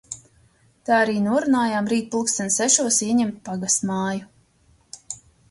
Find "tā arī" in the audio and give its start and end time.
0.89-1.17